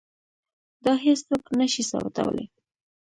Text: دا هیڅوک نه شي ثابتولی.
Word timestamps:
دا 0.83 0.93
هیڅوک 1.05 1.43
نه 1.59 1.65
شي 1.73 1.83
ثابتولی. 1.91 2.45